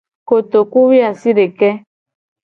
Kotokuwoasideke. 0.27 1.69